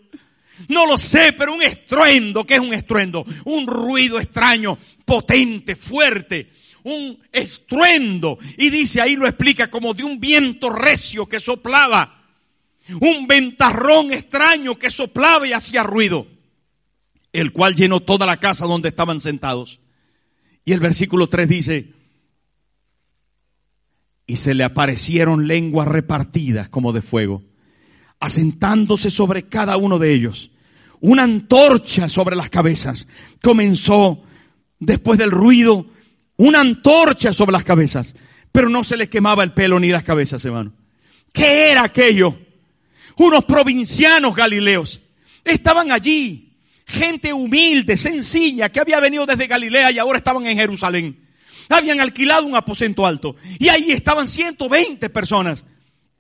[0.70, 2.46] No lo sé, pero un estruendo.
[2.46, 3.26] ¿Qué es un estruendo?
[3.44, 6.52] Un ruido extraño, potente, fuerte.
[6.84, 8.38] Un estruendo.
[8.58, 12.24] Y dice, ahí lo explica, como de un viento recio que soplaba.
[13.02, 16.35] Un ventarrón extraño que soplaba y hacía ruido
[17.40, 19.80] el cual llenó toda la casa donde estaban sentados.
[20.64, 21.94] Y el versículo 3 dice,
[24.26, 27.44] y se le aparecieron lenguas repartidas como de fuego,
[28.20, 30.52] asentándose sobre cada uno de ellos.
[31.02, 33.08] Una antorcha sobre las cabezas.
[33.44, 34.24] Comenzó,
[34.80, 35.86] después del ruido,
[36.38, 38.16] una antorcha sobre las cabezas.
[38.52, 40.74] Pero no se les quemaba el pelo ni las cabezas, hermano.
[41.34, 42.40] ¿Qué era aquello?
[43.18, 45.02] Unos provincianos galileos
[45.44, 46.45] estaban allí
[46.86, 51.26] gente humilde, sencilla, que había venido desde Galilea y ahora estaban en Jerusalén.
[51.70, 55.66] Habían alquilado un aposento alto y ahí estaban 120 personas.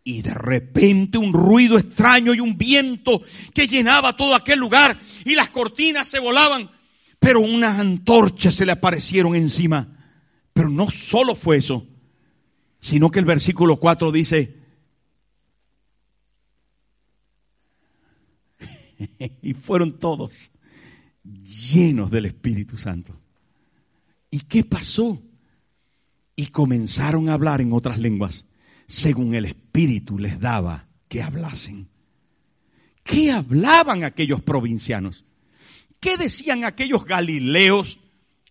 [0.03, 3.23] Y de repente un ruido extraño y un viento
[3.53, 6.69] que llenaba todo aquel lugar y las cortinas se volaban,
[7.19, 9.87] pero unas antorchas se le aparecieron encima.
[10.53, 11.87] Pero no solo fue eso,
[12.79, 14.57] sino que el versículo 4 dice,
[19.41, 20.31] y fueron todos
[21.43, 23.19] llenos del Espíritu Santo.
[24.29, 25.21] ¿Y qué pasó?
[26.35, 28.45] Y comenzaron a hablar en otras lenguas,
[28.87, 31.87] según el Espíritu les daba que hablasen.
[33.03, 35.23] ¿Qué hablaban aquellos provincianos?
[35.99, 37.99] ¿Qué decían aquellos galileos,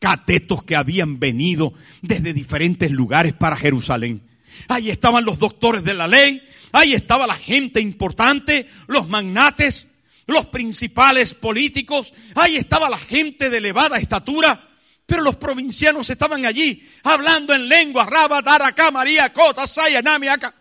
[0.01, 4.23] catetos que habían venido desde diferentes lugares para Jerusalén?
[4.69, 6.43] Ahí estaban los doctores de la ley.
[6.73, 9.89] Ahí estaba la gente importante, los magnates,
[10.27, 12.13] los principales políticos.
[12.35, 14.71] Ahí estaba la gente de elevada estatura.
[15.07, 20.55] Pero los provincianos estaban allí hablando en lengua, raba, acá, maría, cota, saya, acá.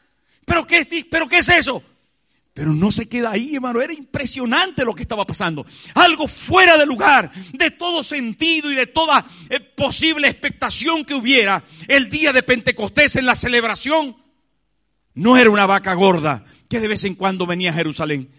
[0.45, 1.81] ¿Pero qué, ¿Pero qué es eso?
[2.53, 3.81] Pero no se queda ahí, hermano.
[3.81, 5.65] Era impresionante lo que estaba pasando.
[5.95, 11.63] Algo fuera de lugar, de todo sentido y de toda eh, posible expectación que hubiera
[11.87, 14.17] el día de Pentecostés en la celebración.
[15.15, 18.29] No era una vaca gorda que de vez en cuando venía a Jerusalén.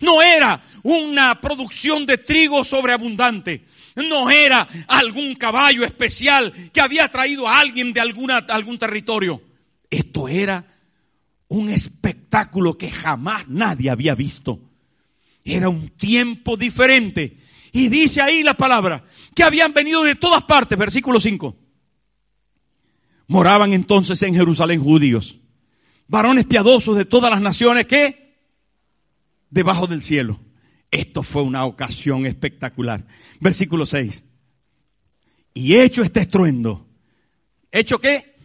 [0.00, 3.66] No era una producción de trigo sobreabundante.
[3.96, 9.42] No era algún caballo especial que había traído a alguien de alguna, algún territorio.
[9.90, 10.64] Esto era
[11.48, 14.60] un espectáculo que jamás nadie había visto.
[15.44, 17.36] Era un tiempo diferente.
[17.72, 21.56] Y dice ahí la palabra, que habían venido de todas partes, versículo 5.
[23.26, 25.38] Moraban entonces en Jerusalén judíos,
[26.08, 28.29] varones piadosos de todas las naciones que
[29.50, 30.40] debajo del cielo.
[30.90, 33.06] Esto fue una ocasión espectacular.
[33.40, 34.22] Versículo 6.
[35.54, 36.86] Y hecho este estruendo,
[37.70, 38.36] ¿hecho qué?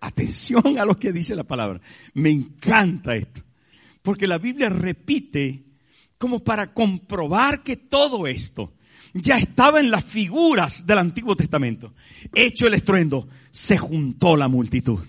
[0.00, 1.80] Atención a lo que dice la palabra.
[2.14, 3.42] Me encanta esto.
[4.02, 5.64] Porque la Biblia repite
[6.16, 8.72] como para comprobar que todo esto
[9.12, 11.94] ya estaba en las figuras del Antiguo Testamento.
[12.34, 15.00] Hecho el estruendo, se juntó la multitud.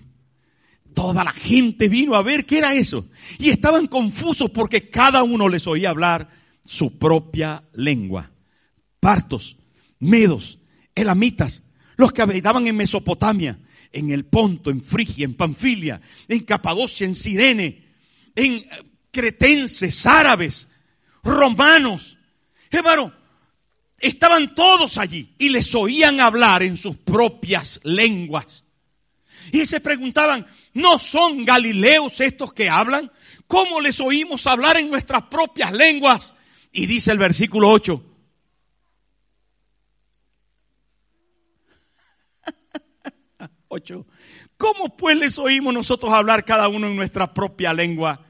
[1.02, 3.08] Toda la gente vino a ver qué era eso.
[3.36, 6.30] Y estaban confusos porque cada uno les oía hablar
[6.64, 8.30] su propia lengua.
[9.00, 9.56] Partos,
[9.98, 10.60] medos,
[10.94, 11.64] elamitas,
[11.96, 13.58] los que habitaban en Mesopotamia,
[13.90, 17.84] en el Ponto, en Frigia, en Panfilia, en Capadocia, en Sirene,
[18.36, 18.68] en eh,
[19.10, 20.68] cretenses, árabes,
[21.24, 22.16] romanos.
[22.70, 23.12] Hermano,
[23.98, 28.62] estaban todos allí y les oían hablar en sus propias lenguas.
[29.50, 33.10] Y se preguntaban, ¿no son galileos estos que hablan?
[33.46, 36.32] ¿Cómo les oímos hablar en nuestras propias lenguas?
[36.70, 38.04] Y dice el versículo 8,
[44.56, 48.24] ¿Cómo pues les oímos nosotros hablar cada uno en nuestra propia lengua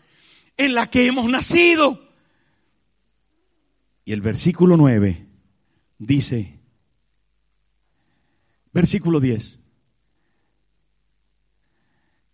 [0.57, 2.09] en la que hemos nacido?
[4.05, 5.29] Y el versículo 9
[5.98, 6.59] dice,
[8.72, 9.61] versículo 10,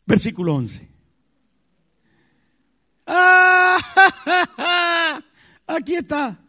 [0.09, 0.89] versículo 11.
[3.07, 3.79] ¡Ah!
[5.67, 6.41] Aquí está.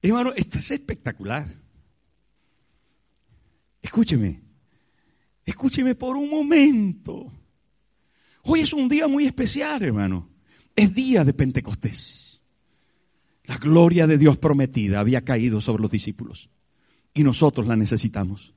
[0.00, 1.52] Hermano, esto es espectacular.
[3.82, 4.40] Escúcheme.
[5.44, 7.32] Escúcheme por un momento.
[8.44, 10.30] Hoy es un día muy especial, hermano.
[10.76, 12.40] Es día de Pentecostés.
[13.44, 16.48] La gloria de Dios prometida había caído sobre los discípulos
[17.12, 18.54] y nosotros la necesitamos.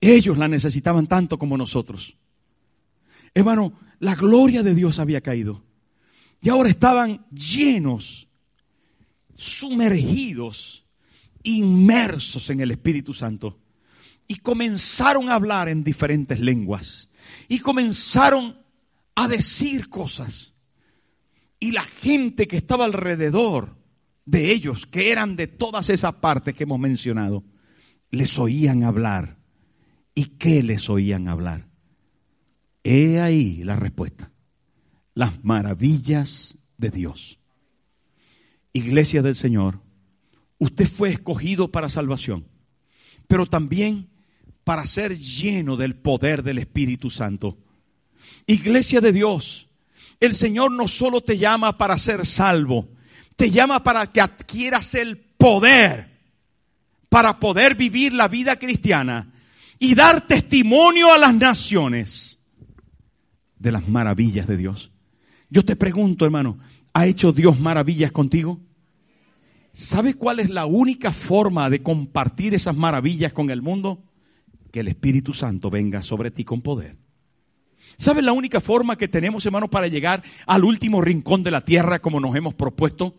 [0.00, 2.16] Ellos la necesitaban tanto como nosotros.
[3.36, 5.62] Hermano, la gloria de Dios había caído.
[6.40, 8.28] Y ahora estaban llenos,
[9.34, 10.86] sumergidos,
[11.42, 13.60] inmersos en el Espíritu Santo
[14.26, 17.10] y comenzaron a hablar en diferentes lenguas
[17.46, 18.58] y comenzaron
[19.14, 20.54] a decir cosas.
[21.60, 23.76] Y la gente que estaba alrededor
[24.24, 27.44] de ellos, que eran de todas esas partes que hemos mencionado,
[28.10, 29.36] les oían hablar.
[30.14, 31.75] ¿Y qué les oían hablar?
[32.88, 34.30] He ahí la respuesta.
[35.12, 37.40] Las maravillas de Dios.
[38.72, 39.80] Iglesia del Señor,
[40.58, 42.46] usted fue escogido para salvación,
[43.26, 44.08] pero también
[44.62, 47.58] para ser lleno del poder del Espíritu Santo.
[48.46, 49.68] Iglesia de Dios,
[50.20, 52.90] el Señor no solo te llama para ser salvo,
[53.34, 56.14] te llama para que adquieras el poder
[57.08, 59.32] para poder vivir la vida cristiana
[59.80, 62.35] y dar testimonio a las naciones
[63.58, 64.92] de las maravillas de Dios.
[65.50, 66.58] Yo te pregunto, hermano,
[66.92, 68.60] ¿ha hecho Dios maravillas contigo?
[69.72, 74.02] ¿Sabes cuál es la única forma de compartir esas maravillas con el mundo?
[74.76, 76.98] que el Espíritu Santo venga sobre ti con poder.
[77.96, 82.00] ¿Sabes la única forma que tenemos, hermanos, para llegar al último rincón de la tierra
[82.00, 83.16] como nos hemos propuesto?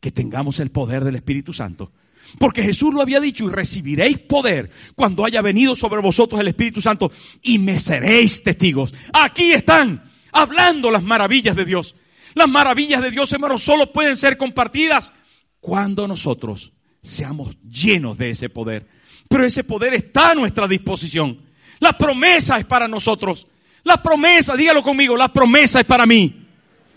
[0.00, 1.92] Que tengamos el poder del Espíritu Santo.
[2.38, 6.80] Porque Jesús lo había dicho, y recibiréis poder cuando haya venido sobre vosotros el Espíritu
[6.80, 7.10] Santo,
[7.42, 8.94] y me seréis testigos.
[9.12, 11.94] Aquí están, hablando las maravillas de Dios.
[12.34, 15.12] Las maravillas de Dios, hermanos, solo pueden ser compartidas
[15.60, 16.72] cuando nosotros
[17.02, 18.86] seamos llenos de ese poder.
[19.28, 21.40] Pero ese poder está a nuestra disposición.
[21.78, 23.46] La promesa es para nosotros.
[23.84, 26.46] La promesa, dígalo conmigo, la promesa es para mí.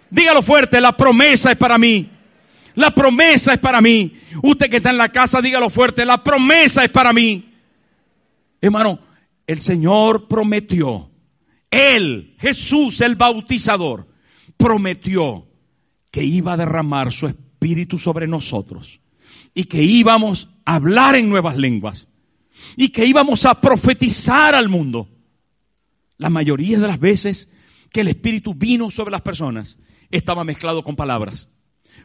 [0.09, 2.09] Dígalo fuerte, la promesa es para mí.
[2.75, 4.13] La promesa es para mí.
[4.41, 7.53] Usted que está en la casa, dígalo fuerte, la promesa es para mí.
[8.61, 8.99] Hermano,
[9.45, 11.11] el Señor prometió
[11.69, 14.07] Él, Jesús el bautizador,
[14.57, 15.47] prometió
[16.11, 19.01] que iba a derramar su espíritu sobre nosotros
[19.53, 22.07] y que íbamos a hablar en nuevas lenguas
[22.75, 25.09] y que íbamos a profetizar al mundo.
[26.17, 27.49] La mayoría de las veces
[27.91, 29.77] que el espíritu vino sobre las personas
[30.09, 31.49] estaba mezclado con palabras.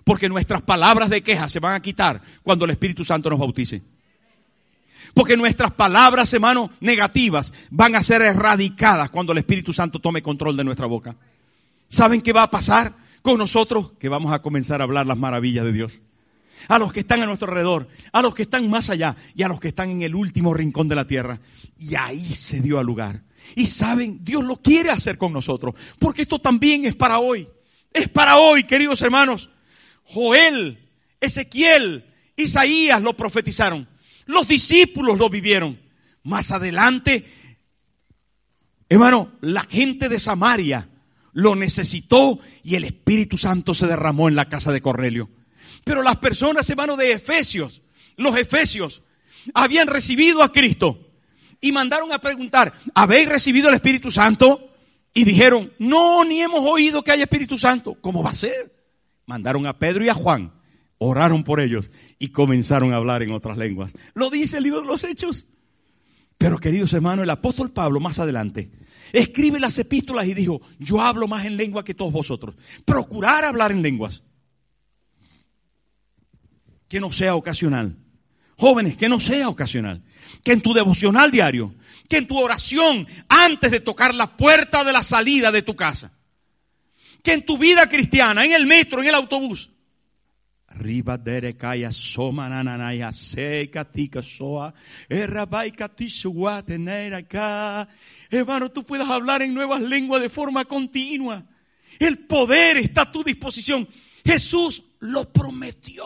[0.08, 3.82] Porque nuestras palabras de queja se van a quitar cuando el Espíritu Santo nos bautice.
[5.12, 10.56] Porque nuestras palabras, hermano, negativas van a ser erradicadas cuando el Espíritu Santo tome control
[10.56, 11.14] de nuestra boca.
[11.90, 13.92] ¿Saben qué va a pasar con nosotros?
[14.00, 16.00] Que vamos a comenzar a hablar las maravillas de Dios.
[16.68, 19.48] A los que están a nuestro alrededor, a los que están más allá y a
[19.48, 21.38] los que están en el último rincón de la tierra.
[21.78, 23.20] Y ahí se dio al lugar.
[23.56, 27.46] Y saben, Dios lo quiere hacer con nosotros, porque esto también es para hoy.
[27.92, 29.50] Es para hoy, queridos hermanos.
[30.08, 30.78] Joel,
[31.20, 32.06] Ezequiel,
[32.36, 33.88] Isaías lo profetizaron.
[34.26, 35.80] Los discípulos lo vivieron.
[36.22, 37.24] Más adelante,
[38.88, 40.88] hermano, la gente de Samaria
[41.32, 45.28] lo necesitó y el Espíritu Santo se derramó en la casa de Cornelio.
[45.84, 47.82] Pero las personas, hermano, de Efesios,
[48.16, 49.02] los Efesios,
[49.54, 51.10] habían recibido a Cristo
[51.60, 54.72] y mandaron a preguntar, ¿habéis recibido el Espíritu Santo?
[55.12, 57.96] Y dijeron, no, ni hemos oído que haya Espíritu Santo.
[58.00, 58.77] ¿Cómo va a ser?
[59.28, 60.54] Mandaron a Pedro y a Juan,
[60.96, 63.92] oraron por ellos y comenzaron a hablar en otras lenguas.
[64.14, 65.46] Lo dice el libro de los Hechos.
[66.38, 68.70] Pero queridos hermanos, el apóstol Pablo más adelante
[69.12, 72.54] escribe las epístolas y dijo, yo hablo más en lengua que todos vosotros.
[72.86, 74.22] Procurar hablar en lenguas.
[76.88, 77.98] Que no sea ocasional.
[78.56, 80.04] Jóvenes, que no sea ocasional.
[80.42, 81.74] Que en tu devocional diario,
[82.08, 86.12] que en tu oración antes de tocar la puerta de la salida de tu casa,
[87.22, 89.70] que en tu vida cristiana, en el metro, en el autobús,
[90.78, 91.18] Riba
[91.90, 93.10] soma nananaya
[93.92, 94.72] tika soa.
[95.08, 95.90] Errabaika
[98.30, 101.44] Hermano, tú puedas hablar en nuevas lenguas de forma continua.
[101.98, 103.88] El poder está a tu disposición.
[104.24, 106.04] Jesús lo prometió.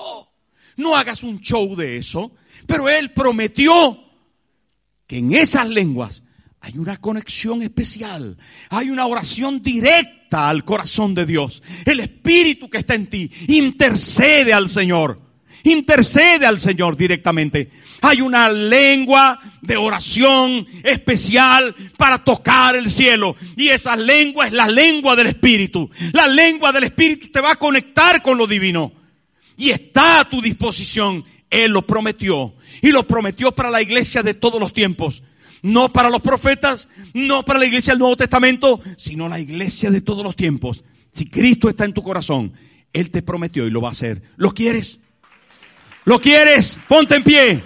[0.77, 2.33] No hagas un show de eso,
[2.67, 4.03] pero Él prometió
[5.07, 6.23] que en esas lenguas
[6.61, 8.39] hay una conexión especial,
[8.71, 11.63] hay una oración directa al corazón de Dios.
[11.85, 15.21] El Espíritu que está en ti intercede al Señor,
[15.65, 17.71] intercede al Señor directamente.
[18.01, 23.37] Hay una lengua de oración especial para tocar el cielo.
[23.57, 25.91] Y esa lengua es la lengua del Espíritu.
[26.13, 28.93] La lengua del Espíritu te va a conectar con lo divino.
[29.57, 31.25] Y está a tu disposición.
[31.49, 32.55] Él lo prometió.
[32.81, 35.23] Y lo prometió para la iglesia de todos los tiempos
[35.63, 40.01] no para los profetas, no para la iglesia del Nuevo Testamento, sino la iglesia de
[40.01, 40.83] todos los tiempos.
[41.11, 42.53] Si Cristo está en tu corazón,
[42.93, 44.23] Él te prometió y lo va a hacer.
[44.37, 44.99] ¿Lo quieres?
[46.05, 46.79] ¿Lo quieres?
[46.89, 47.63] Ponte en pie.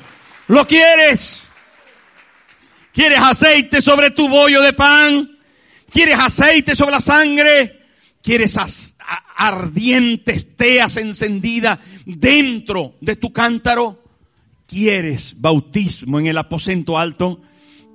[0.48, 1.48] ¿Lo quieres?
[2.92, 5.38] ¿Quieres aceite sobre tu bollo de pan?
[5.90, 7.80] ¿Quieres aceite sobre la sangre?
[8.22, 8.58] ¿Quieres
[9.36, 14.02] ardientes teas encendidas dentro de tu cántaro?
[14.66, 17.40] ¿Quieres bautismo en el aposento alto?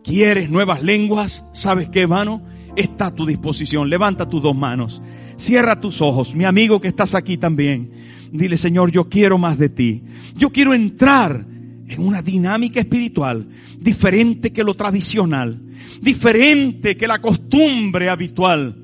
[0.04, 1.46] ¿Quieres nuevas lenguas?
[1.54, 2.42] ¿Sabes qué, hermano?
[2.76, 3.90] Está a tu disposición.
[3.90, 5.02] Levanta tus dos manos.
[5.38, 6.34] Cierra tus ojos.
[6.36, 7.92] Mi amigo que estás aquí también.
[8.32, 10.04] Dile, Señor, yo quiero más de ti.
[10.36, 11.46] Yo quiero entrar
[11.88, 13.48] en una dinámica espiritual
[13.78, 15.62] diferente que lo tradicional,
[16.02, 18.78] diferente que la costumbre habitual.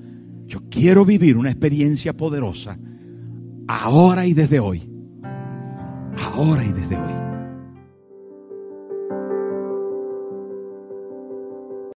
[0.47, 2.77] Yo quiero vivir una experiencia poderosa
[3.67, 4.89] ahora y desde hoy.
[6.17, 7.26] Ahora y desde hoy.